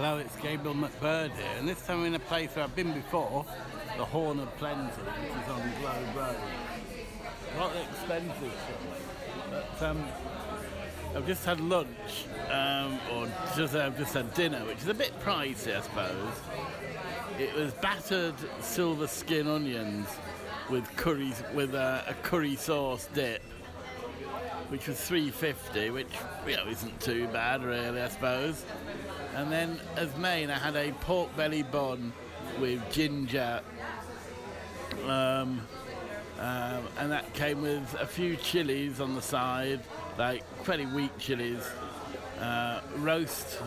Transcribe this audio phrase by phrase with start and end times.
[0.00, 2.92] Hello, it's Gabriel McBird here, and this time I'm in a place where I've been
[2.92, 3.44] before,
[3.96, 6.36] the Horn of Plenty, which is on Globe Road.
[7.56, 8.52] Not expensive,
[9.50, 10.04] but um,
[11.16, 13.26] I've just had lunch, um, or
[13.56, 16.40] just I've just had dinner, which is a bit pricey, I suppose.
[17.40, 20.06] It was battered silver skin onions
[20.70, 23.42] with curry with a, a curry sauce dip,
[24.68, 26.12] which was three fifty, which
[26.46, 28.64] you know isn't too bad really, I suppose.
[29.34, 32.12] And then as main, I had a pork belly bun
[32.60, 33.60] with ginger,
[35.04, 35.60] um,
[36.38, 39.80] um, and that came with a few chilies on the side,
[40.18, 41.66] like fairly weak chilies,
[42.40, 43.60] uh, roast,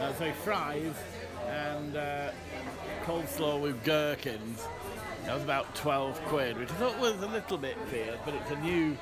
[0.00, 0.94] uh, so fries,
[1.48, 2.30] and uh,
[3.04, 4.66] coleslaw with gherkins.
[5.24, 8.50] That was about 12 quid, which I thought was a little bit fierce, but it's
[8.50, 8.96] a new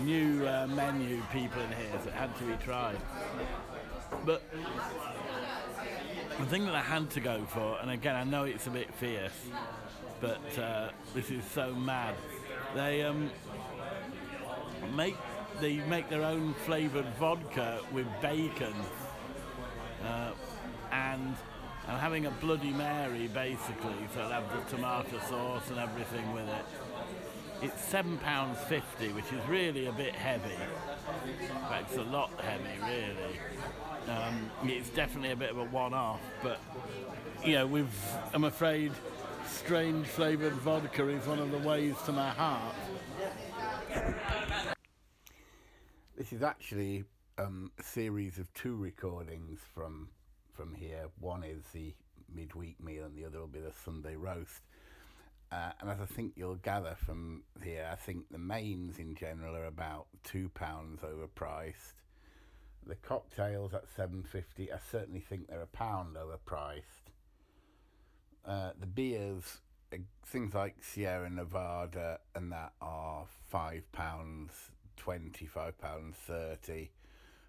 [0.00, 2.98] new uh, menu people in here, it had to be tried.
[4.24, 4.42] But
[6.38, 8.92] the thing that I had to go for, and again, I know it's a bit
[8.94, 9.32] fierce,
[10.20, 12.14] but uh, this is so mad.
[12.74, 13.30] They um,
[14.94, 15.16] make
[15.60, 18.74] they make their own flavored vodka with bacon,
[22.08, 26.64] having a Bloody Mary basically, so I'll have the tomato sauce and everything with it.
[27.60, 30.56] It's seven pounds fifty, which is really a bit heavy.
[31.38, 33.38] In fact, it's a lot heavy, really.
[34.08, 36.58] Um, it's definitely a bit of a one-off, but
[37.44, 37.90] you know, with
[38.32, 38.92] I'm afraid
[39.46, 42.74] strange flavoured vodka is one of the ways to my heart.
[46.16, 47.04] This is actually
[47.36, 50.08] um, a series of two recordings from
[50.58, 51.06] from here.
[51.20, 51.94] One is the
[52.34, 54.62] midweek meal, and the other will be the Sunday roast.
[55.52, 59.54] Uh, and as I think you'll gather from here, I think the mains in general
[59.54, 61.94] are about two pounds overpriced.
[62.84, 67.12] The cocktails at seven fifty, I certainly think they're a pound overpriced.
[68.44, 69.60] Uh, the beers,
[69.92, 74.52] uh, things like Sierra Nevada and that are five pounds
[74.96, 76.90] twenty, five pounds thirty.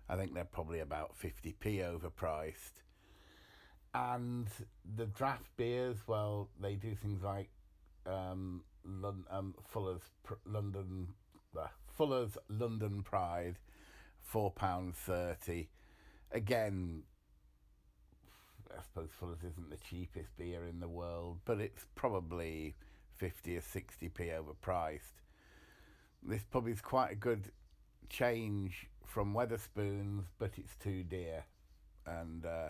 [0.08, 2.84] I think they're probably about fifty p overpriced.
[3.92, 4.48] And
[4.96, 7.50] the draft beers, well, they do things like
[8.06, 11.08] um, Lon- um, Fuller's Pr- London,
[11.60, 11.66] uh,
[11.98, 13.58] Fuller's London Pride,
[14.22, 15.70] four pounds thirty.
[16.32, 17.02] Again,
[18.72, 22.76] I suppose Fuller's isn't the cheapest beer in the world, but it's probably
[23.16, 25.24] fifty or sixty p overpriced.
[26.22, 27.52] This pub is quite a good
[28.08, 31.46] change from Wetherspoons, but it's too dear,
[32.06, 32.46] and.
[32.46, 32.70] Uh,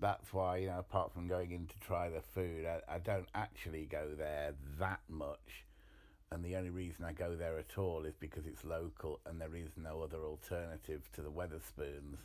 [0.00, 3.28] that's why you know apart from going in to try the food I, I don't
[3.34, 5.64] actually go there that much.
[6.32, 9.54] And the only reason I go there at all is because it's local and there
[9.54, 12.18] is no other alternative to the Wetherspoons